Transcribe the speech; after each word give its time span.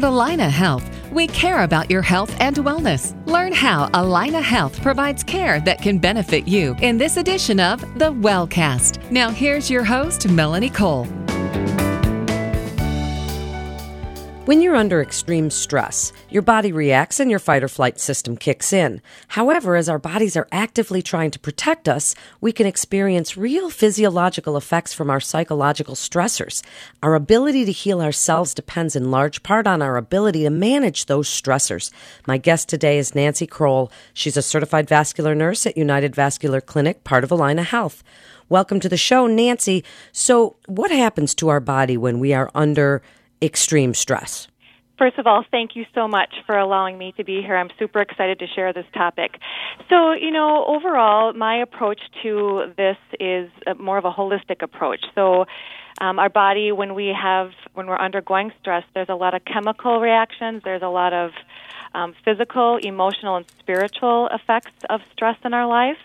At 0.00 0.04
Allina 0.04 0.48
Health, 0.48 0.88
we 1.12 1.26
care 1.26 1.62
about 1.62 1.90
your 1.90 2.00
health 2.00 2.34
and 2.40 2.56
wellness. 2.56 3.14
Learn 3.26 3.52
how 3.52 3.88
Allina 3.88 4.40
Health 4.40 4.80
provides 4.80 5.22
care 5.22 5.60
that 5.60 5.82
can 5.82 5.98
benefit 5.98 6.48
you 6.48 6.74
in 6.80 6.96
this 6.96 7.18
edition 7.18 7.60
of 7.60 7.82
the 7.98 8.10
Wellcast. 8.10 9.10
Now, 9.10 9.28
here's 9.28 9.68
your 9.68 9.84
host, 9.84 10.26
Melanie 10.26 10.70
Cole. 10.70 11.06
When 14.50 14.62
you're 14.62 14.74
under 14.74 15.00
extreme 15.00 15.48
stress, 15.48 16.12
your 16.28 16.42
body 16.42 16.72
reacts 16.72 17.20
and 17.20 17.30
your 17.30 17.38
fight 17.38 17.62
or 17.62 17.68
flight 17.68 18.00
system 18.00 18.36
kicks 18.36 18.72
in. 18.72 19.00
However, 19.28 19.76
as 19.76 19.88
our 19.88 20.00
bodies 20.00 20.36
are 20.36 20.48
actively 20.50 21.02
trying 21.02 21.30
to 21.30 21.38
protect 21.38 21.88
us, 21.88 22.16
we 22.40 22.50
can 22.50 22.66
experience 22.66 23.36
real 23.36 23.70
physiological 23.70 24.56
effects 24.56 24.92
from 24.92 25.08
our 25.08 25.20
psychological 25.20 25.94
stressors. 25.94 26.64
Our 27.00 27.14
ability 27.14 27.64
to 27.66 27.70
heal 27.70 28.00
ourselves 28.00 28.52
depends 28.52 28.96
in 28.96 29.12
large 29.12 29.44
part 29.44 29.68
on 29.68 29.82
our 29.82 29.96
ability 29.96 30.42
to 30.42 30.50
manage 30.50 31.06
those 31.06 31.28
stressors. 31.28 31.92
My 32.26 32.36
guest 32.36 32.68
today 32.68 32.98
is 32.98 33.14
Nancy 33.14 33.46
Crowell. 33.46 33.92
She's 34.14 34.36
a 34.36 34.42
certified 34.42 34.88
vascular 34.88 35.36
nurse 35.36 35.64
at 35.64 35.76
United 35.76 36.16
Vascular 36.16 36.60
Clinic, 36.60 37.04
part 37.04 37.22
of 37.22 37.30
Allina 37.30 37.62
Health. 37.62 38.02
Welcome 38.48 38.80
to 38.80 38.88
the 38.88 38.96
show, 38.96 39.28
Nancy. 39.28 39.84
So, 40.10 40.56
what 40.66 40.90
happens 40.90 41.36
to 41.36 41.50
our 41.50 41.60
body 41.60 41.96
when 41.96 42.18
we 42.18 42.34
are 42.34 42.50
under 42.52 43.00
extreme 43.42 43.94
stress? 43.94 44.49
First 45.00 45.16
of 45.16 45.26
all, 45.26 45.46
thank 45.50 45.76
you 45.76 45.86
so 45.94 46.06
much 46.06 46.28
for 46.44 46.58
allowing 46.58 46.98
me 46.98 47.14
to 47.16 47.24
be 47.24 47.40
here. 47.40 47.56
I'm 47.56 47.70
super 47.78 48.00
excited 48.00 48.38
to 48.40 48.46
share 48.46 48.74
this 48.74 48.84
topic. 48.92 49.38
So, 49.88 50.12
you 50.12 50.30
know, 50.30 50.66
overall, 50.66 51.32
my 51.32 51.56
approach 51.62 52.02
to 52.22 52.74
this 52.76 52.98
is 53.18 53.48
more 53.78 53.96
of 53.96 54.04
a 54.04 54.12
holistic 54.12 54.60
approach. 54.60 55.02
So, 55.14 55.46
um, 56.02 56.18
our 56.18 56.28
body, 56.28 56.70
when 56.70 56.94
we 56.94 57.16
have, 57.18 57.52
when 57.72 57.86
we're 57.86 57.98
undergoing 57.98 58.52
stress, 58.60 58.84
there's 58.92 59.08
a 59.08 59.14
lot 59.14 59.32
of 59.32 59.42
chemical 59.46 60.00
reactions. 60.00 60.60
There's 60.64 60.82
a 60.82 60.88
lot 60.88 61.14
of 61.14 61.30
um, 61.94 62.14
physical, 62.22 62.76
emotional, 62.76 63.36
and 63.36 63.46
spiritual 63.58 64.28
effects 64.30 64.72
of 64.90 65.00
stress 65.14 65.38
in 65.46 65.54
our 65.54 65.66
life. 65.66 65.98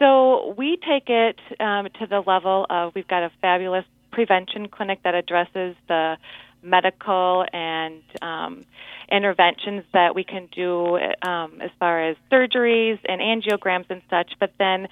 So 0.00 0.52
we 0.58 0.78
take 0.78 1.08
it 1.08 1.38
um, 1.60 1.86
to 2.00 2.08
the 2.08 2.24
level 2.26 2.66
of 2.68 2.92
we've 2.96 3.06
got 3.06 3.22
a 3.22 3.30
fabulous 3.40 3.84
prevention 4.10 4.66
clinic 4.66 4.98
that 5.04 5.14
addresses 5.14 5.76
the 5.86 6.16
medical 6.62 7.44
and 7.52 8.02
um, 8.22 8.64
interventions 9.10 9.84
that 9.92 10.14
we 10.14 10.24
can 10.24 10.48
do 10.54 10.98
um, 11.22 11.60
as 11.60 11.70
far 11.78 12.08
as 12.08 12.16
surgeries 12.30 12.98
and 13.08 13.20
angiograms 13.20 13.86
and 13.88 14.02
such, 14.10 14.32
but 14.40 14.52
then 14.58 14.88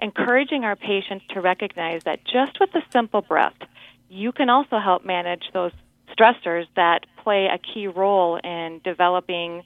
encouraging 0.00 0.64
our 0.64 0.76
patients 0.76 1.24
to 1.30 1.40
recognize 1.40 2.02
that 2.04 2.24
just 2.24 2.58
with 2.60 2.74
a 2.74 2.82
simple 2.92 3.22
breath, 3.22 3.56
you 4.08 4.32
can 4.32 4.50
also 4.50 4.78
help 4.78 5.04
manage 5.04 5.44
those 5.52 5.72
stressors 6.10 6.66
that 6.76 7.06
play 7.22 7.46
a 7.46 7.58
key 7.58 7.86
role 7.86 8.36
in 8.36 8.80
developing 8.84 9.62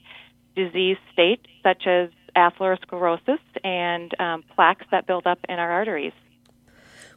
disease 0.55 0.97
states 1.13 1.45
such 1.63 1.85
as 1.85 2.09
atherosclerosis 2.35 3.39
and 3.63 4.19
um, 4.19 4.43
plaques 4.55 4.85
that 4.91 5.05
build 5.05 5.27
up 5.27 5.39
in 5.47 5.59
our 5.59 5.71
arteries. 5.71 6.13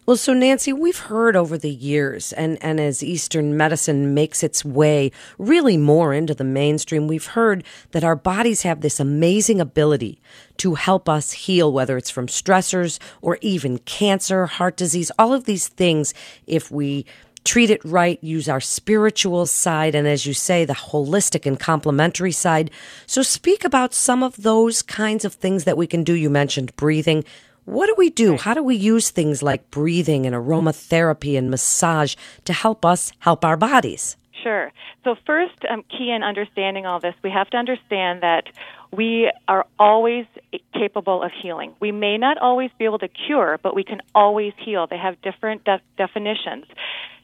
Well, 0.06 0.18
so 0.18 0.34
Nancy, 0.34 0.70
we've 0.70 0.98
heard 0.98 1.34
over 1.34 1.56
the 1.56 1.70
years, 1.70 2.34
and, 2.34 2.62
and 2.62 2.78
as 2.78 3.02
Eastern 3.02 3.56
medicine 3.56 4.12
makes 4.12 4.42
its 4.42 4.62
way 4.62 5.10
really 5.38 5.78
more 5.78 6.12
into 6.12 6.34
the 6.34 6.44
mainstream, 6.44 7.08
we've 7.08 7.28
heard 7.28 7.64
that 7.92 8.04
our 8.04 8.14
bodies 8.14 8.62
have 8.62 8.82
this 8.82 9.00
amazing 9.00 9.62
ability 9.62 10.20
to 10.58 10.74
help 10.74 11.08
us 11.08 11.32
heal, 11.32 11.72
whether 11.72 11.96
it's 11.96 12.10
from 12.10 12.26
stressors 12.26 12.98
or 13.22 13.38
even 13.40 13.78
cancer, 13.78 14.44
heart 14.44 14.76
disease, 14.76 15.10
all 15.18 15.32
of 15.32 15.44
these 15.44 15.68
things, 15.68 16.12
if 16.46 16.70
we 16.70 17.06
treat 17.44 17.70
it 17.70 17.82
right, 17.82 18.22
use 18.22 18.46
our 18.46 18.60
spiritual 18.60 19.46
side, 19.46 19.94
and 19.94 20.06
as 20.06 20.26
you 20.26 20.34
say, 20.34 20.66
the 20.66 20.74
holistic 20.74 21.46
and 21.46 21.58
complementary 21.58 22.32
side. 22.32 22.70
So 23.06 23.22
speak 23.22 23.64
about 23.64 23.94
some 23.94 24.22
of 24.22 24.42
those 24.42 24.82
kinds 24.82 25.24
of 25.24 25.32
things 25.32 25.64
that 25.64 25.78
we 25.78 25.86
can 25.86 26.04
do. 26.04 26.12
You 26.12 26.28
mentioned 26.28 26.76
breathing. 26.76 27.24
What 27.64 27.86
do 27.86 27.94
we 27.96 28.10
do? 28.10 28.36
How 28.36 28.54
do 28.54 28.62
we 28.62 28.76
use 28.76 29.10
things 29.10 29.42
like 29.42 29.70
breathing 29.70 30.26
and 30.26 30.34
aromatherapy 30.34 31.38
and 31.38 31.50
massage 31.50 32.14
to 32.44 32.52
help 32.52 32.84
us 32.84 33.12
help 33.20 33.44
our 33.44 33.56
bodies? 33.56 34.16
Sure. 34.42 34.70
So, 35.04 35.16
first, 35.26 35.54
um, 35.70 35.82
key 35.88 36.10
in 36.10 36.22
understanding 36.22 36.84
all 36.84 37.00
this, 37.00 37.14
we 37.22 37.30
have 37.30 37.48
to 37.50 37.56
understand 37.56 38.22
that 38.22 38.44
we 38.92 39.32
are 39.48 39.64
always 39.78 40.26
capable 40.74 41.22
of 41.22 41.30
healing. 41.42 41.72
We 41.80 41.92
may 41.92 42.18
not 42.18 42.36
always 42.38 42.70
be 42.78 42.84
able 42.84 42.98
to 42.98 43.08
cure, 43.08 43.58
but 43.62 43.74
we 43.74 43.84
can 43.84 44.02
always 44.14 44.52
heal. 44.58 44.86
They 44.86 44.98
have 44.98 45.20
different 45.22 45.64
de- 45.64 45.80
definitions. 45.96 46.66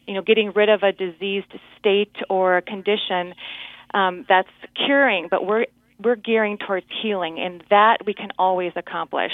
You 0.06 0.14
know, 0.14 0.22
getting 0.22 0.52
rid 0.52 0.70
of 0.70 0.82
a 0.82 0.92
diseased 0.92 1.52
state 1.78 2.16
or 2.30 2.56
a 2.56 2.62
condition 2.62 3.34
um, 3.92 4.24
that's 4.28 4.48
curing, 4.74 5.28
but 5.30 5.46
we're 5.46 5.66
we're 6.02 6.16
gearing 6.16 6.58
towards 6.58 6.86
healing, 7.02 7.38
and 7.38 7.62
that 7.70 7.98
we 8.06 8.14
can 8.14 8.30
always 8.38 8.72
accomplish. 8.76 9.32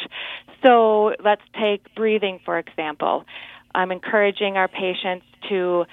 So 0.63 1.15
let's 1.25 1.43
take 1.59 1.95
breathing, 1.95 2.41
for 2.45 2.59
example. 2.59 3.25
I'm 3.75 3.93
encouraging 3.93 4.57
our 4.57 4.69
patients 4.69 5.27
to 5.49 5.85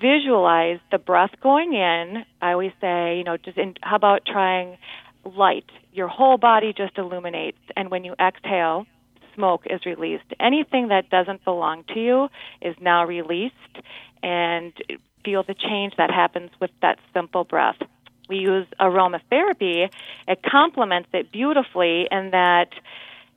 visualize 0.00 0.78
the 0.90 0.98
breath 0.98 1.30
going 1.42 1.72
in. 1.72 2.24
I 2.42 2.52
always 2.52 2.72
say, 2.80 3.16
you 3.18 3.24
know, 3.24 3.36
just 3.36 3.56
in, 3.56 3.74
how 3.82 3.96
about 3.96 4.26
trying 4.26 4.76
light? 5.24 5.64
Your 5.92 6.08
whole 6.08 6.36
body 6.36 6.74
just 6.76 6.98
illuminates, 6.98 7.58
and 7.76 7.90
when 7.90 8.04
you 8.04 8.14
exhale, 8.20 8.86
smoke 9.34 9.62
is 9.68 9.84
released. 9.86 10.24
Anything 10.38 10.88
that 10.88 11.10
doesn't 11.10 11.44
belong 11.44 11.84
to 11.94 12.00
you 12.00 12.28
is 12.60 12.76
now 12.80 13.06
released, 13.06 13.54
and 14.22 14.72
feel 15.24 15.42
the 15.42 15.54
change 15.54 15.94
that 15.98 16.10
happens 16.10 16.50
with 16.60 16.70
that 16.82 16.98
simple 17.12 17.44
breath 17.44 17.76
we 18.28 18.38
use 18.38 18.66
aromatherapy, 18.80 19.88
it 20.28 20.42
complements 20.42 21.08
it 21.12 21.32
beautifully 21.32 22.06
in 22.10 22.30
that 22.30 22.68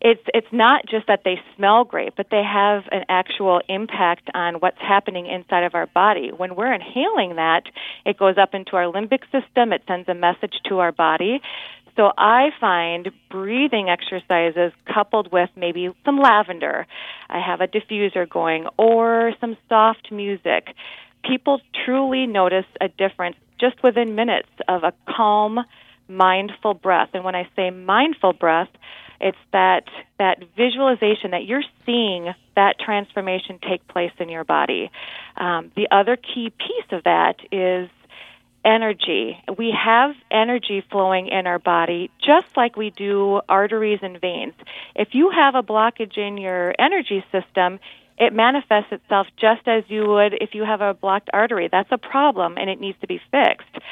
it's 0.01 0.21
it's 0.33 0.47
not 0.51 0.85
just 0.89 1.07
that 1.07 1.21
they 1.25 1.41
smell 1.55 1.83
great, 1.83 2.15
but 2.15 2.27
they 2.31 2.41
have 2.43 2.83
an 2.91 3.03
actual 3.09 3.61
impact 3.67 4.29
on 4.33 4.55
what's 4.55 4.79
happening 4.79 5.27
inside 5.27 5.63
of 5.63 5.75
our 5.75 5.87
body. 5.87 6.31
When 6.35 6.55
we're 6.55 6.73
inhaling 6.73 7.35
that, 7.35 7.63
it 8.05 8.17
goes 8.17 8.37
up 8.37 8.53
into 8.53 8.77
our 8.77 8.85
limbic 8.85 9.23
system, 9.31 9.73
it 9.73 9.83
sends 9.87 10.07
a 10.07 10.13
message 10.13 10.55
to 10.69 10.79
our 10.79 10.93
body. 10.93 11.41
So 11.97 12.13
I 12.17 12.51
find 12.61 13.11
breathing 13.29 13.89
exercises 13.89 14.71
coupled 14.85 15.33
with 15.33 15.49
maybe 15.57 15.89
some 16.05 16.17
lavender, 16.17 16.87
I 17.29 17.41
have 17.45 17.59
a 17.59 17.67
diffuser 17.67 18.29
going, 18.29 18.67
or 18.77 19.33
some 19.41 19.57
soft 19.67 20.09
music. 20.09 20.69
People 21.25 21.59
truly 21.85 22.25
notice 22.25 22.67
a 22.79 22.87
difference 22.87 23.35
just 23.59 23.81
within 23.83 24.15
minutes 24.15 24.49
of 24.67 24.83
a 24.83 24.93
calm, 25.07 25.59
mindful 26.07 26.73
breath. 26.73 27.09
And 27.13 27.23
when 27.23 27.35
I 27.35 27.47
say 27.55 27.69
mindful 27.69 28.33
breath, 28.33 28.69
it's 29.21 29.37
that 29.51 29.83
that 30.17 30.43
visualization 30.55 31.31
that 31.31 31.45
you're 31.45 31.63
seeing 31.85 32.33
that 32.55 32.79
transformation 32.79 33.59
take 33.67 33.85
place 33.87 34.13
in 34.17 34.29
your 34.29 34.43
body. 34.43 34.89
Um, 35.37 35.71
the 35.75 35.87
other 35.91 36.15
key 36.15 36.51
piece 36.51 36.91
of 36.91 37.03
that 37.03 37.35
is 37.51 37.89
energy. 38.65 39.41
We 39.57 39.71
have 39.71 40.15
energy 40.29 40.83
flowing 40.91 41.27
in 41.27 41.47
our 41.47 41.59
body 41.59 42.11
just 42.25 42.55
like 42.57 42.75
we 42.75 42.89
do 42.91 43.41
arteries 43.47 43.99
and 44.01 44.19
veins. 44.19 44.53
If 44.95 45.09
you 45.13 45.31
have 45.31 45.55
a 45.55 45.63
blockage 45.63 46.17
in 46.17 46.37
your 46.37 46.73
energy 46.77 47.23
system, 47.31 47.79
it 48.17 48.33
manifests 48.33 48.91
itself 48.91 49.27
just 49.37 49.67
as 49.67 49.83
you 49.87 50.05
would 50.05 50.33
if 50.33 50.53
you 50.53 50.65
have 50.65 50.81
a 50.81 50.93
blocked 50.93 51.29
artery. 51.31 51.69
That's 51.71 51.91
a 51.91 51.97
problem 51.97 52.57
and 52.57 52.69
it 52.69 52.79
needs 52.79 52.99
to 53.01 53.07
be 53.07 53.21
fixed. 53.31 53.83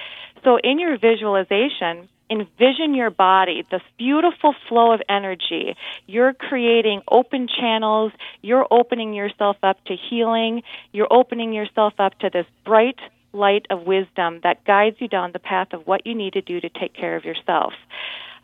So 0.44 0.58
in 0.62 0.80
your 0.80 0.98
visualization, 0.98 2.10
envision 2.30 2.94
your 2.94 3.10
body, 3.10 3.66
this 3.72 3.82
beautiful 3.98 4.54
flow 4.68 4.92
of 4.92 5.02
energy. 5.08 5.76
You're 6.08 6.34
creating 6.34 7.02
open 7.10 7.48
channels. 7.48 8.12
You're 8.42 8.68
opening 8.70 9.14
yourself 9.14 9.58
up 9.64 9.84
to 9.86 9.96
healing. 10.10 10.64
You're 10.92 11.12
opening 11.12 11.54
yourself 11.54 11.94
up 12.00 12.20
to 12.20 12.30
this 12.32 12.46
bright 12.66 13.00
light 13.38 13.66
of 13.70 13.86
wisdom 13.86 14.40
that 14.44 14.66
guides 14.66 14.98
you 15.00 15.08
down 15.08 15.32
the 15.32 15.40
path 15.40 15.70
of 15.74 15.86
what 15.88 16.06
you 16.06 16.16
need 16.16 16.34
to 16.34 16.42
do 16.42 16.60
to 16.60 16.70
take 16.70 16.94
care 16.94 17.16
of 17.16 17.24
yourself. 17.26 17.74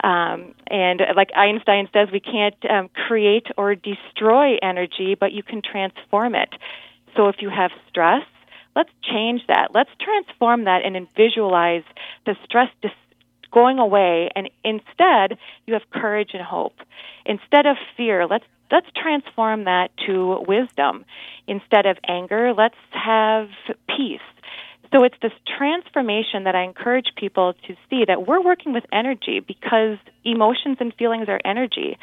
Um, 0.04 0.54
and 0.68 1.02
like 1.16 1.30
Einstein 1.36 1.88
says, 1.94 2.10
we 2.12 2.20
can't 2.20 2.56
um, 2.70 2.90
create 3.08 3.48
or 3.58 3.74
destroy 3.76 4.58
energy, 4.62 5.16
but 5.20 5.32
you 5.32 5.44
can 5.44 5.62
transform 5.62 6.36
it. 6.36 6.50
So 7.16 7.30
if 7.30 7.38
you 7.40 7.50
have 7.50 7.72
stress, 7.90 8.24
let's 8.76 8.90
change 9.02 9.42
that. 9.48 9.70
Let's 9.74 9.92
transform 10.00 10.66
that 10.66 10.82
and 10.84 11.08
visualize 11.16 11.84
the 12.26 12.36
stress 12.44 12.70
dis- 12.82 12.92
going 13.52 13.80
away. 13.80 14.30
And 14.36 14.50
instead, 14.64 15.38
you 15.66 15.74
have 15.74 15.84
courage 15.90 16.32
and 16.34 16.44
hope. 16.44 16.76
Instead 17.26 17.66
of 17.66 17.78
fear, 17.96 18.28
let's 18.28 18.46
let's 18.72 18.88
transform 18.96 19.66
that 19.66 19.92
to 20.06 20.44
wisdom. 20.48 21.06
Instead 21.48 21.86
of 21.86 21.98
anger, 22.08 22.54
let's 22.58 22.76
have 22.92 23.48
peace. 23.88 24.20
So 24.94 25.04
it's 25.04 25.16
this 25.24 25.34
transformation 25.58 26.44
that 26.44 26.56
I 26.56 26.64
encourage 26.64 27.08
people 27.16 27.56
to 27.68 27.76
see 27.90 28.06
that 28.06 28.28
we're 28.28 28.42
working 28.42 28.74
with 28.74 28.84
energy 28.92 29.40
because 29.40 29.98
emotions 30.24 30.78
and 30.80 30.94
feelings 30.94 31.28
are 31.30 31.40
energy. 31.44 31.98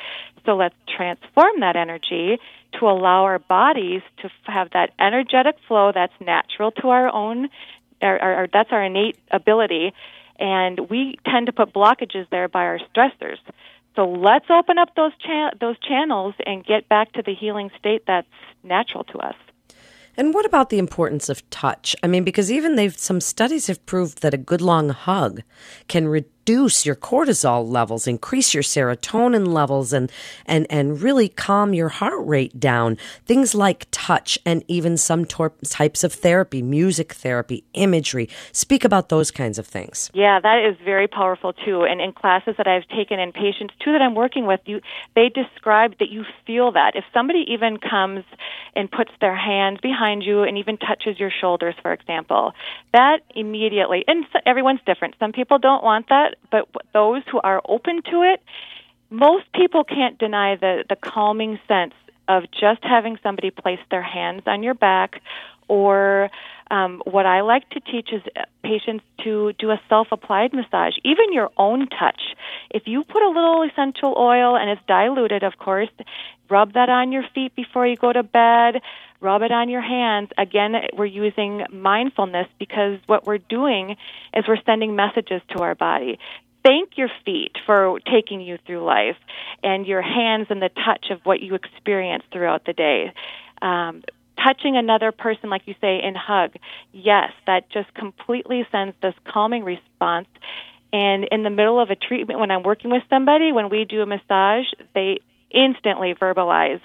So 0.44 0.56
let's 0.56 0.74
transform 0.96 1.60
that 1.60 1.76
energy 1.76 2.38
to 2.78 2.86
allow 2.86 3.24
our 3.24 3.38
bodies 3.38 4.02
to 4.22 4.30
have 4.44 4.70
that 4.72 4.90
energetic 4.98 5.54
flow 5.68 5.92
that's 5.94 6.12
natural 6.20 6.72
to 6.72 6.88
our 6.88 7.08
own 7.08 7.48
our, 8.02 8.18
our, 8.18 8.48
that's 8.52 8.72
our 8.72 8.82
innate 8.82 9.18
ability, 9.30 9.92
and 10.38 10.88
we 10.88 11.18
tend 11.26 11.46
to 11.46 11.52
put 11.52 11.72
blockages 11.72 12.26
there 12.30 12.48
by 12.48 12.60
our 12.60 12.78
stressors. 12.94 13.36
So 13.96 14.08
let's 14.08 14.46
open 14.48 14.78
up 14.78 14.94
those 14.94 15.12
cha- 15.18 15.50
those 15.60 15.78
channels 15.80 16.34
and 16.46 16.64
get 16.64 16.88
back 16.88 17.12
to 17.12 17.22
the 17.22 17.34
healing 17.34 17.70
state 17.78 18.04
that's 18.06 18.26
natural 18.62 19.04
to 19.04 19.18
us. 19.18 19.34
And 20.16 20.34
what 20.34 20.44
about 20.44 20.70
the 20.70 20.78
importance 20.78 21.28
of 21.28 21.48
touch? 21.50 21.94
I 22.02 22.06
mean, 22.06 22.24
because 22.24 22.50
even 22.50 22.76
they've 22.76 22.96
some 22.96 23.20
studies 23.20 23.68
have 23.68 23.84
proved 23.86 24.22
that 24.22 24.34
a 24.34 24.38
good 24.38 24.60
long 24.60 24.90
hug 24.90 25.42
can 25.88 26.08
reduce 26.08 26.39
reduce 26.40 26.86
your 26.86 26.96
cortisol 26.96 27.68
levels, 27.68 28.06
increase 28.06 28.54
your 28.54 28.62
serotonin 28.62 29.46
levels, 29.46 29.92
and, 29.92 30.10
and, 30.46 30.66
and 30.70 31.02
really 31.02 31.28
calm 31.28 31.74
your 31.74 31.88
heart 31.88 32.26
rate 32.26 32.58
down. 32.58 32.96
Things 33.26 33.54
like 33.54 33.86
touch 33.90 34.38
and 34.46 34.64
even 34.66 34.96
some 34.96 35.24
tor- 35.24 35.52
types 35.68 36.02
of 36.02 36.12
therapy, 36.12 36.62
music 36.62 37.12
therapy, 37.12 37.62
imagery. 37.74 38.28
Speak 38.52 38.84
about 38.84 39.10
those 39.10 39.30
kinds 39.30 39.58
of 39.58 39.66
things. 39.66 40.10
Yeah, 40.14 40.40
that 40.40 40.64
is 40.66 40.76
very 40.84 41.06
powerful 41.06 41.52
too. 41.52 41.82
And 41.84 42.00
in 42.00 42.12
classes 42.12 42.54
that 42.56 42.66
I've 42.66 42.88
taken 42.88 43.20
and 43.20 43.34
patients 43.34 43.74
too 43.84 43.92
that 43.92 44.02
I'm 44.02 44.14
working 44.14 44.46
with, 44.46 44.60
you 44.64 44.80
they 45.14 45.28
describe 45.28 45.98
that 45.98 46.08
you 46.08 46.24
feel 46.46 46.72
that. 46.72 46.92
If 46.96 47.04
somebody 47.12 47.44
even 47.48 47.76
comes 47.78 48.24
and 48.74 48.90
puts 48.90 49.10
their 49.20 49.36
hands 49.36 49.78
behind 49.82 50.22
you 50.22 50.42
and 50.42 50.56
even 50.58 50.78
touches 50.78 51.18
your 51.18 51.30
shoulders, 51.40 51.74
for 51.82 51.92
example, 51.92 52.52
that 52.92 53.18
immediately, 53.34 54.04
and 54.06 54.24
everyone's 54.46 54.80
different. 54.86 55.14
Some 55.18 55.32
people 55.32 55.58
don't 55.58 55.84
want 55.84 56.08
that, 56.08 56.36
but 56.50 56.68
those 56.92 57.22
who 57.30 57.40
are 57.40 57.62
open 57.68 58.02
to 58.10 58.22
it, 58.22 58.42
most 59.10 59.44
people 59.52 59.84
can't 59.84 60.18
deny 60.18 60.56
the, 60.56 60.84
the 60.88 60.96
calming 60.96 61.58
sense 61.66 61.94
of 62.28 62.44
just 62.52 62.82
having 62.82 63.18
somebody 63.22 63.50
place 63.50 63.80
their 63.90 64.02
hands 64.02 64.42
on 64.46 64.62
your 64.62 64.74
back 64.74 65.20
or 65.68 66.30
um, 66.70 67.02
what 67.04 67.26
I 67.26 67.40
like 67.40 67.68
to 67.70 67.80
teach 67.80 68.10
is 68.12 68.22
patients 68.62 69.04
to 69.24 69.52
do 69.58 69.70
a 69.70 69.80
self 69.88 70.08
applied 70.12 70.52
massage, 70.52 70.94
even 71.04 71.32
your 71.32 71.50
own 71.56 71.88
touch. 71.88 72.20
If 72.70 72.84
you 72.86 73.04
put 73.04 73.22
a 73.22 73.28
little 73.28 73.62
essential 73.62 74.14
oil 74.16 74.56
and 74.56 74.70
it's 74.70 74.82
diluted, 74.86 75.42
of 75.42 75.58
course, 75.58 75.88
rub 76.48 76.74
that 76.74 76.88
on 76.88 77.12
your 77.12 77.24
feet 77.34 77.54
before 77.54 77.86
you 77.86 77.96
go 77.96 78.12
to 78.12 78.22
bed, 78.22 78.82
rub 79.20 79.42
it 79.42 79.52
on 79.52 79.68
your 79.68 79.82
hands. 79.82 80.30
Again, 80.38 80.74
we're 80.96 81.06
using 81.06 81.64
mindfulness 81.72 82.46
because 82.58 82.98
what 83.06 83.26
we're 83.26 83.38
doing 83.38 83.96
is 84.34 84.44
we're 84.46 84.62
sending 84.64 84.96
messages 84.96 85.42
to 85.50 85.62
our 85.62 85.74
body 85.74 86.18
thank 86.64 86.96
your 86.96 87.08
feet 87.24 87.52
for 87.66 88.00
taking 88.00 88.40
you 88.40 88.58
through 88.66 88.84
life 88.84 89.16
and 89.62 89.86
your 89.86 90.02
hands 90.02 90.46
and 90.50 90.60
the 90.60 90.68
touch 90.68 91.06
of 91.10 91.20
what 91.24 91.40
you 91.40 91.54
experience 91.54 92.24
throughout 92.32 92.64
the 92.66 92.72
day. 92.72 93.12
Um, 93.62 94.02
touching 94.42 94.76
another 94.76 95.12
person, 95.12 95.50
like 95.50 95.62
you 95.66 95.74
say, 95.80 96.02
in 96.02 96.14
hug, 96.14 96.54
yes, 96.92 97.32
that 97.46 97.70
just 97.70 97.92
completely 97.94 98.66
sends 98.70 98.94
this 99.02 99.14
calming 99.26 99.64
response. 99.64 100.28
And 100.92 101.24
in 101.30 101.42
the 101.42 101.50
middle 101.50 101.80
of 101.80 101.90
a 101.90 101.96
treatment, 101.96 102.40
when 102.40 102.50
I'm 102.50 102.62
working 102.62 102.90
with 102.90 103.02
somebody, 103.08 103.52
when 103.52 103.70
we 103.70 103.84
do 103.84 104.02
a 104.02 104.06
massage, 104.06 104.66
they 104.94 105.18
instantly 105.50 106.14
verbalize 106.14 106.80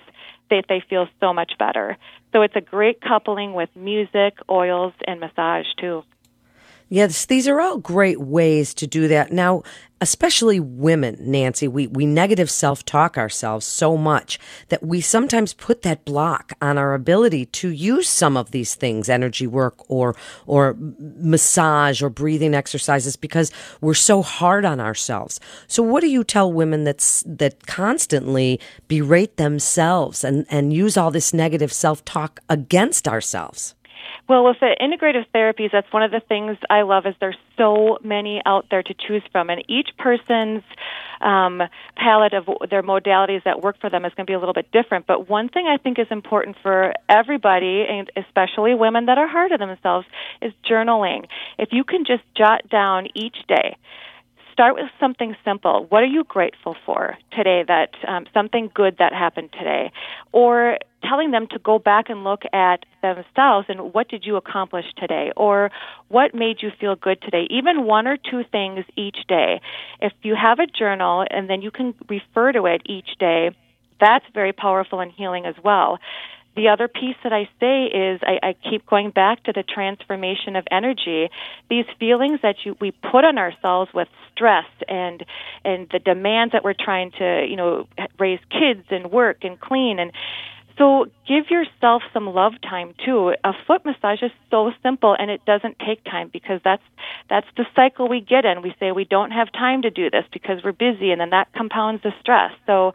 that 0.50 0.66
they 0.70 0.84
feel 0.88 1.08
so 1.20 1.34
much 1.34 1.54
better. 1.58 1.98
So 2.32 2.42
it's 2.42 2.56
a 2.56 2.62
great 2.62 3.02
coupling 3.02 3.54
with 3.54 3.70
music, 3.76 4.38
oils, 4.50 4.94
and 5.08 5.20
massage 5.20 5.66
too. 5.80 6.04
Yes, 6.88 7.26
these 7.26 7.48
are 7.48 7.60
all 7.60 7.78
great 7.80 8.22
ways 8.22 8.74
to 8.76 8.86
do 8.86 9.08
that. 9.08 9.32
Now, 9.32 9.64
especially 10.02 10.60
women, 10.60 11.18
Nancy, 11.20 11.68
we, 11.68 11.88
we 11.88 12.06
negative 12.06 12.50
self 12.50 12.86
talk 12.86 13.18
ourselves 13.18 13.66
so 13.66 13.98
much 13.98 14.38
that 14.70 14.84
we 14.84 15.02
sometimes 15.02 15.54
put 15.54 15.82
that 15.82 16.06
block 16.06 16.54
on 16.62 16.78
our 16.78 16.94
ability 16.94 17.48
to 17.48 17.70
use 17.70 18.08
some 18.08 18.38
of 18.38 18.52
these 18.52 18.76
things, 18.76 19.10
energy 19.10 19.48
work 19.48 19.78
or, 19.90 20.16
or 20.46 20.76
massage 20.80 22.04
or 22.04 22.10
breathing 22.12 22.54
exercises 22.54 23.16
because 23.16 23.52
we're 23.82 23.96
so 23.96 24.22
hard 24.22 24.64
on 24.64 24.80
ourselves. 24.80 25.40
So 25.66 25.82
what 25.82 26.02
do 26.02 26.08
you 26.08 26.24
tell 26.24 26.54
women 26.54 26.84
that's, 26.84 27.24
that 27.26 27.66
constantly 27.66 28.60
berate 28.88 29.38
themselves 29.38 30.24
and, 30.24 30.46
and 30.52 30.72
use 30.72 30.98
all 30.98 31.10
this 31.10 31.34
negative 31.34 31.74
self 31.74 32.06
talk 32.06 32.42
against 32.48 33.08
ourselves? 33.08 33.74
Well, 34.28 34.44
with 34.44 34.58
the 34.60 34.76
integrative 34.82 35.26
therapies, 35.36 35.72
that's 35.72 35.92
one 35.94 36.02
of 36.02 36.10
the 36.10 36.20
things 36.20 36.58
I 36.68 36.82
love 36.82 37.06
is 37.06 37.14
there's 37.20 37.38
so 37.58 38.00
many 38.04 38.42
out 38.44 38.66
there 38.72 38.82
to 38.82 38.94
choose 39.08 39.22
from, 39.32 39.52
and 39.52 39.64
each 39.68 39.90
person's 40.00 40.64
um, 41.22 41.62
palette 41.96 42.34
of 42.34 42.48
their 42.72 42.82
modalities 42.82 43.44
that 43.44 43.62
work 43.62 43.80
for 43.80 43.90
them 43.90 44.04
is 44.04 44.14
going 44.16 44.26
to 44.26 44.30
be 44.30 44.34
a 44.34 44.40
little 44.40 44.54
bit 44.54 44.72
different. 44.72 45.06
But 45.06 45.30
one 45.30 45.50
thing 45.50 45.68
I 45.68 45.78
think 45.78 46.00
is 46.00 46.08
important 46.10 46.58
for 46.64 46.94
everybody, 47.08 47.86
and 47.88 48.12
especially 48.18 48.74
women 48.74 49.06
that 49.06 49.20
are 49.20 49.28
hard 49.28 49.52
on 49.52 49.60
themselves, 49.60 50.08
is 50.42 50.54
journaling. 50.68 51.28
If 51.60 51.70
you 51.72 51.84
can 51.84 52.04
just 52.04 52.24
jot 52.36 52.68
down 52.68 53.08
each 53.14 53.38
day 53.48 53.78
start 54.56 54.76
with 54.76 54.86
something 55.02 55.36
simple. 55.44 55.86
What 55.90 56.02
are 56.02 56.08
you 56.08 56.24
grateful 56.24 56.78
for 56.86 57.18
today? 57.32 57.66
That 57.68 57.90
um, 58.08 58.26
something 58.34 58.72
good 58.74 58.96
that 59.00 59.12
happened 59.12 59.50
today, 59.52 59.92
or 60.32 60.78
telling 61.04 61.32
them 61.32 61.46
to 61.52 61.60
go 61.60 61.78
back 61.78 62.06
and 62.10 62.24
look 62.24 62.44
at 62.54 62.86
themselves 63.02 63.68
and 63.68 63.94
what 63.94 64.08
did 64.08 64.26
you 64.26 64.38
accomplish 64.38 64.86
today, 64.98 65.34
or 65.36 65.72
what 66.08 66.34
made 66.34 66.62
you 66.62 66.70
feel 66.80 66.96
good 66.96 67.22
today. 67.22 67.48
Even 67.50 67.84
one 67.84 68.08
or 68.08 68.16
two 68.16 68.44
things 68.50 68.86
each 68.96 69.18
day. 69.28 69.60
If 70.00 70.14
you 70.22 70.36
have 70.42 70.60
a 70.60 70.68
journal 70.68 71.26
and 71.30 71.50
then 71.50 71.62
you 71.62 71.70
can 71.70 71.94
refer 72.10 72.54
to 72.54 72.66
it 72.66 72.82
each 72.86 73.10
day, 73.20 73.52
that's 74.00 74.26
very 74.34 74.54
powerful 74.54 75.02
and 75.02 75.12
healing 75.12 75.46
as 75.46 75.56
well 75.64 76.00
the 76.56 76.70
other 76.70 76.88
piece 76.88 77.16
that 77.24 77.34
I 77.34 77.50
say 77.60 77.86
is 77.86 78.22
I, 78.24 78.50
I 78.50 78.56
keep 78.70 78.86
going 78.86 79.12
back 79.12 79.44
to 79.44 79.52
the 79.54 79.64
transformation 79.64 80.56
of 80.56 80.66
energy. 80.72 81.30
These 81.70 81.86
feelings 82.00 82.40
that 82.42 82.56
you, 82.64 82.76
we 82.80 82.92
put 82.92 83.26
on 83.26 83.38
ourselves 83.38 83.92
with 83.94 84.08
stress 84.32 84.66
and 84.88 85.26
and 85.64 85.88
the 85.92 86.00
demands 86.00 86.54
that 86.54 86.64
we're 86.64 86.74
trying 86.74 87.12
to 87.20 87.46
you 87.50 87.56
know 87.56 87.88
raise 88.20 88.40
kids 88.50 88.86
and 88.90 89.12
work 89.12 89.44
and 89.44 89.60
clean 89.60 90.00
and 90.00 90.12
so 90.78 91.06
give 91.28 91.50
yourself 91.50 92.04
some 92.14 92.28
love 92.28 92.54
time 92.62 92.94
too. 93.06 93.34
A 93.44 93.54
foot 93.66 93.86
massage 93.86 94.22
is 94.22 94.32
so 94.52 94.72
simple 94.84 95.16
and 95.18 95.32
it 95.32 95.46
doesn't 95.46 95.78
take 95.80 96.04
time 96.04 96.30
because 96.32 96.60
that's 96.64 96.84
that's 97.30 97.48
the 97.56 97.66
cycle 97.76 98.10
we 98.10 98.20
get 98.20 98.44
in. 98.44 98.62
We 98.62 98.76
say 98.80 98.92
we 98.92 99.06
don't 99.06 99.32
have 99.32 99.52
time 99.54 99.84
to 99.84 99.90
do 99.90 100.10
this 100.10 100.26
because 100.34 100.64
we're 100.64 100.74
busy 100.74 101.12
and 101.12 101.22
then 101.22 101.30
that 101.30 101.48
compounds 101.54 102.04
the 102.04 102.12
stress. 102.20 102.52
So 102.66 102.94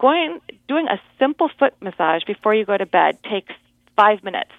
going 0.00 0.40
doing 0.68 0.86
a 0.88 1.00
simple 1.18 1.50
foot 1.58 1.74
massage 1.80 2.24
before 2.26 2.54
you 2.54 2.64
go 2.64 2.76
to 2.76 2.86
bed 2.86 3.18
takes 3.22 3.52
5 3.96 4.24
minutes. 4.24 4.50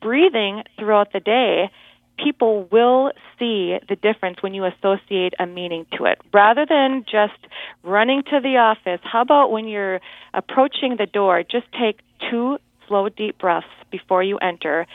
Breathing 0.00 0.64
throughout 0.78 1.12
the 1.12 1.20
day 1.20 1.70
people 2.18 2.68
will 2.70 3.12
see 3.38 3.78
the 3.88 3.96
difference 3.96 4.42
when 4.42 4.54
you 4.54 4.64
associate 4.64 5.34
a 5.38 5.46
meaning 5.46 5.86
to 5.96 6.04
it. 6.04 6.18
Rather 6.32 6.66
than 6.66 7.04
just 7.10 7.38
running 7.82 8.22
to 8.24 8.40
the 8.40 8.56
office, 8.58 9.00
how 9.02 9.22
about 9.22 9.50
when 9.50 9.66
you're 9.66 10.00
approaching 10.34 10.96
the 10.98 11.06
door, 11.06 11.42
just 11.42 11.66
take 11.72 12.00
two 12.30 12.58
slow, 12.86 13.08
deep 13.08 13.38
breaths 13.38 13.66
before 13.90 14.22
you 14.22 14.38
enter. 14.38 14.86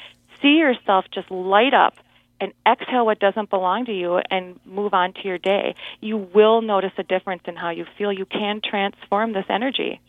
See 0.41 0.57
yourself 0.57 1.05
just 1.13 1.29
light 1.31 1.73
up 1.73 1.95
and 2.39 2.53
exhale 2.67 3.05
what 3.05 3.19
doesn't 3.19 3.49
belong 3.49 3.85
to 3.85 3.93
you 3.93 4.19
and 4.29 4.59
move 4.65 4.93
on 4.93 5.13
to 5.13 5.21
your 5.23 5.37
day. 5.37 5.75
You 6.01 6.17
will 6.17 6.61
notice 6.61 6.91
a 6.97 7.03
difference 7.03 7.43
in 7.45 7.55
how 7.55 7.69
you 7.71 7.85
feel. 7.97 8.11
You 8.11 8.25
can 8.25 8.61
transform 8.63 9.33
this 9.33 9.45
energy. 9.49 9.99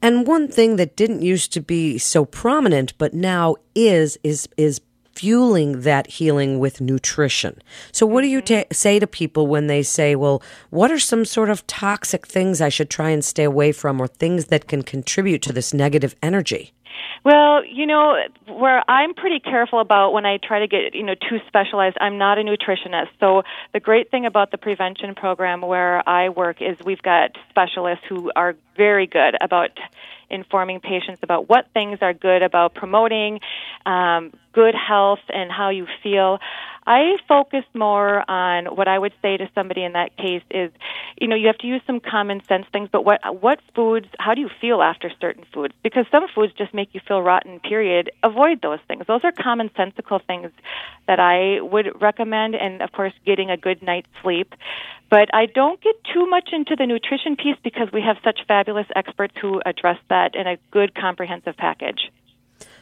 And 0.00 0.26
one 0.26 0.48
thing 0.48 0.76
that 0.76 0.96
didn't 0.96 1.22
used 1.22 1.52
to 1.54 1.60
be 1.60 1.98
so 1.98 2.24
prominent 2.24 2.96
but 2.98 3.14
now 3.14 3.56
is 3.74 4.18
is 4.22 4.48
is 4.56 4.80
fueling 5.18 5.80
that 5.80 6.06
healing 6.06 6.60
with 6.60 6.80
nutrition. 6.80 7.60
So 7.90 8.06
what 8.06 8.22
do 8.22 8.28
you 8.28 8.40
mm-hmm. 8.40 8.68
ta- 8.68 8.72
say 8.72 9.00
to 9.00 9.06
people 9.08 9.48
when 9.48 9.66
they 9.66 9.82
say, 9.82 10.14
"Well, 10.14 10.40
what 10.70 10.92
are 10.92 11.00
some 11.00 11.24
sort 11.24 11.50
of 11.50 11.66
toxic 11.66 12.24
things 12.24 12.60
I 12.60 12.68
should 12.68 12.88
try 12.88 13.10
and 13.10 13.24
stay 13.24 13.42
away 13.42 13.72
from 13.72 14.00
or 14.00 14.06
things 14.06 14.44
that 14.46 14.68
can 14.68 14.82
contribute 14.82 15.42
to 15.42 15.52
this 15.52 15.74
negative 15.74 16.14
energy?" 16.22 16.72
Well, 17.24 17.64
you 17.64 17.86
know, 17.86 18.16
where 18.46 18.82
I'm 18.88 19.14
pretty 19.14 19.40
careful 19.40 19.80
about 19.80 20.12
when 20.12 20.24
I 20.24 20.38
try 20.38 20.60
to 20.60 20.66
get, 20.66 20.94
you 20.94 21.02
know, 21.02 21.14
too 21.14 21.38
specialized, 21.46 21.96
I'm 22.00 22.18
not 22.18 22.38
a 22.38 22.42
nutritionist. 22.42 23.08
So 23.20 23.42
the 23.72 23.80
great 23.80 24.10
thing 24.10 24.26
about 24.26 24.50
the 24.50 24.58
prevention 24.58 25.14
program 25.14 25.60
where 25.60 26.06
I 26.08 26.28
work 26.28 26.62
is 26.62 26.76
we've 26.84 27.02
got 27.02 27.32
specialists 27.50 28.04
who 28.08 28.30
are 28.36 28.54
very 28.76 29.06
good 29.06 29.36
about 29.40 29.70
informing 30.30 30.80
patients 30.80 31.20
about 31.22 31.48
what 31.48 31.66
things 31.72 31.98
are 32.02 32.12
good 32.12 32.42
about 32.42 32.74
promoting 32.74 33.40
um, 33.86 34.32
good 34.52 34.74
health 34.74 35.20
and 35.28 35.50
how 35.50 35.70
you 35.70 35.86
feel. 36.02 36.38
I 36.88 37.16
focus 37.28 37.64
more 37.74 38.28
on 38.30 38.64
what 38.74 38.88
I 38.88 38.98
would 38.98 39.12
say 39.20 39.36
to 39.36 39.50
somebody 39.54 39.84
in 39.84 39.92
that 39.92 40.16
case 40.16 40.42
is, 40.50 40.72
you 41.20 41.28
know, 41.28 41.36
you 41.36 41.46
have 41.48 41.58
to 41.58 41.66
use 41.66 41.82
some 41.86 42.00
common 42.00 42.42
sense 42.44 42.64
things, 42.72 42.88
but 42.90 43.04
what 43.04 43.20
what 43.42 43.60
foods, 43.74 44.06
how 44.18 44.32
do 44.32 44.40
you 44.40 44.48
feel 44.58 44.80
after 44.80 45.12
certain 45.20 45.44
foods? 45.52 45.74
Because 45.82 46.06
some 46.10 46.26
foods 46.34 46.54
just 46.56 46.72
make 46.72 46.94
you 46.94 47.00
feel 47.06 47.20
rotten, 47.20 47.60
period. 47.60 48.10
Avoid 48.22 48.62
those 48.62 48.78
things. 48.88 49.04
Those 49.06 49.20
are 49.22 49.32
commonsensical 49.32 50.24
things 50.26 50.50
that 51.06 51.20
I 51.20 51.60
would 51.60 52.00
recommend 52.00 52.54
and 52.54 52.80
of 52.80 52.90
course 52.92 53.12
getting 53.26 53.50
a 53.50 53.58
good 53.58 53.82
night's 53.82 54.08
sleep. 54.22 54.54
But 55.10 55.28
I 55.34 55.44
don't 55.44 55.78
get 55.82 55.96
too 56.14 56.24
much 56.24 56.48
into 56.52 56.74
the 56.74 56.86
nutrition 56.86 57.36
piece 57.36 57.56
because 57.62 57.88
we 57.92 58.00
have 58.00 58.16
such 58.24 58.40
fabulous 58.48 58.86
experts 58.96 59.34
who 59.38 59.60
address 59.66 59.98
that 60.08 60.34
in 60.34 60.46
a 60.46 60.56
good 60.70 60.94
comprehensive 60.94 61.58
package. 61.58 62.10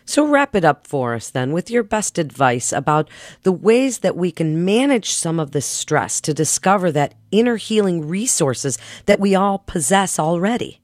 So, 0.09 0.25
wrap 0.25 0.55
it 0.55 0.65
up 0.65 0.87
for 0.87 1.15
us 1.15 1.31
then 1.31 1.53
with 1.53 1.69
your 1.69 1.83
best 1.83 2.17
advice 2.17 2.73
about 2.73 3.11
the 3.43 3.53
ways 3.53 3.99
that 3.99 4.17
we 4.17 4.31
can 4.31 4.65
manage 4.65 5.11
some 5.11 5.41
of 5.41 5.51
this 5.51 5.67
stress 5.67 6.21
to 6.23 6.33
discover 6.33 6.93
that 6.93 7.15
inner 7.33 7.57
healing 7.57 8.09
resources 8.09 8.79
that 9.07 9.19
we 9.19 9.35
all 9.35 9.59
possess 9.59 10.19
already. 10.19 10.81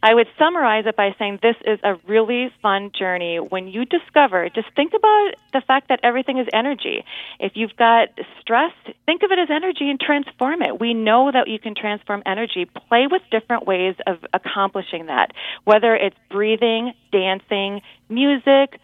I 0.00 0.14
would 0.14 0.28
summarize 0.38 0.84
it 0.86 0.94
by 0.94 1.14
saying 1.18 1.40
this 1.42 1.56
is 1.64 1.80
a 1.82 1.96
really 2.06 2.52
fun 2.62 2.92
journey. 2.96 3.38
When 3.38 3.66
you 3.66 3.84
discover, 3.84 4.48
just 4.48 4.68
think 4.76 4.92
about 4.94 5.32
the 5.52 5.60
fact 5.66 5.88
that 5.88 5.98
everything 6.04 6.38
is 6.38 6.46
energy. 6.52 7.04
If 7.40 7.52
you've 7.56 7.74
got 7.76 8.10
stress, 8.40 8.72
think 9.06 9.24
of 9.24 9.32
it 9.32 9.40
as 9.40 9.48
energy 9.50 9.90
and 9.90 9.98
transform 9.98 10.62
it. 10.62 10.78
We 10.78 10.94
know 10.94 11.32
that 11.32 11.48
you 11.48 11.58
can 11.58 11.74
transform 11.74 12.22
energy. 12.26 12.64
Play 12.88 13.08
with 13.10 13.22
different 13.32 13.66
ways 13.66 13.96
of 14.06 14.18
accomplishing 14.32 15.06
that, 15.06 15.32
whether 15.64 15.96
it's 15.96 16.16
breathing, 16.30 16.92
dancing, 17.10 17.82
music, 18.08 18.78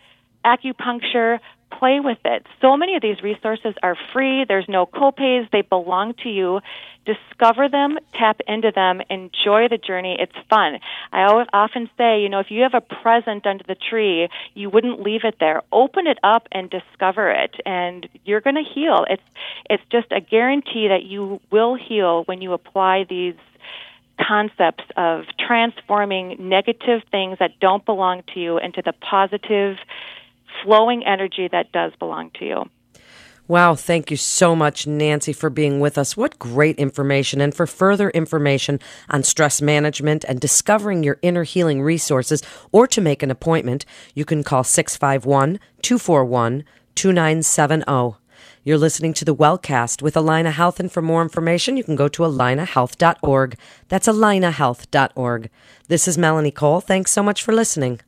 acupuncture, 0.44 1.38
play 1.78 2.00
with 2.00 2.18
it. 2.24 2.46
So 2.60 2.76
many 2.76 2.96
of 2.96 3.02
these 3.02 3.22
resources 3.22 3.74
are 3.82 3.96
free. 4.12 4.44
There's 4.46 4.68
no 4.68 4.86
copays. 4.86 5.50
They 5.50 5.62
belong 5.62 6.14
to 6.22 6.28
you. 6.28 6.60
Discover 7.04 7.68
them, 7.68 7.98
tap 8.14 8.40
into 8.48 8.72
them, 8.74 9.02
enjoy 9.10 9.68
the 9.68 9.76
journey. 9.76 10.16
It's 10.18 10.32
fun. 10.48 10.78
I 11.12 11.24
always 11.24 11.48
often 11.52 11.90
say, 11.98 12.22
you 12.22 12.30
know, 12.30 12.40
if 12.40 12.50
you 12.50 12.62
have 12.62 12.72
a 12.72 12.80
present 12.80 13.46
under 13.46 13.62
the 13.62 13.74
tree, 13.74 14.28
you 14.54 14.70
wouldn't 14.70 15.02
leave 15.02 15.20
it 15.24 15.36
there. 15.38 15.62
Open 15.70 16.06
it 16.06 16.18
up 16.22 16.48
and 16.50 16.70
discover 16.70 17.30
it, 17.30 17.56
and 17.66 18.08
you're 18.24 18.40
going 18.40 18.56
to 18.56 18.62
heal. 18.62 19.04
It's 19.10 19.22
it's 19.68 19.82
just 19.92 20.06
a 20.12 20.20
guarantee 20.20 20.88
that 20.88 21.02
you 21.02 21.40
will 21.50 21.74
heal 21.74 22.24
when 22.24 22.40
you 22.40 22.54
apply 22.54 23.04
these 23.08 23.36
concepts 24.20 24.84
of 24.96 25.24
transforming 25.38 26.36
negative 26.48 27.02
things 27.10 27.38
that 27.38 27.58
don't 27.60 27.84
belong 27.84 28.22
to 28.32 28.40
you 28.40 28.58
into 28.58 28.80
the 28.82 28.92
positive 28.92 29.76
flowing 30.62 31.04
energy 31.04 31.48
that 31.50 31.72
does 31.72 31.92
belong 31.98 32.30
to 32.38 32.44
you. 32.44 32.64
Wow, 33.46 33.74
thank 33.74 34.10
you 34.10 34.16
so 34.16 34.56
much, 34.56 34.86
Nancy, 34.86 35.34
for 35.34 35.50
being 35.50 35.78
with 35.78 35.98
us. 35.98 36.16
What 36.16 36.38
great 36.38 36.78
information. 36.78 37.42
And 37.42 37.54
for 37.54 37.66
further 37.66 38.08
information 38.10 38.80
on 39.10 39.22
stress 39.22 39.60
management 39.60 40.24
and 40.24 40.40
discovering 40.40 41.02
your 41.02 41.18
inner 41.20 41.42
healing 41.42 41.82
resources 41.82 42.42
or 42.72 42.86
to 42.86 43.02
make 43.02 43.22
an 43.22 43.30
appointment, 43.30 43.84
you 44.14 44.24
can 44.24 44.42
call 44.42 44.64
651 44.64 45.60
241 45.82 46.64
2970. 46.94 48.16
You're 48.62 48.78
listening 48.78 49.12
to 49.12 49.26
the 49.26 49.34
Wellcast 49.34 50.00
with 50.00 50.14
Allina 50.14 50.50
Health, 50.50 50.80
and 50.80 50.90
for 50.90 51.02
more 51.02 51.20
information, 51.20 51.76
you 51.76 51.84
can 51.84 51.96
go 51.96 52.08
to 52.08 52.22
allinahealth.org. 52.22 53.58
That's 53.88 54.08
allinahealth.org. 54.08 55.50
This 55.88 56.08
is 56.08 56.16
Melanie 56.16 56.50
Cole. 56.50 56.80
Thanks 56.80 57.10
so 57.10 57.22
much 57.22 57.42
for 57.42 57.52
listening. 57.52 58.00